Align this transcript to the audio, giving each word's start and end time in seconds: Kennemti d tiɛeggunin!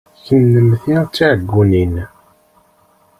Kennemti 0.25 0.95
d 1.03 1.07
tiɛeggunin! 1.15 1.95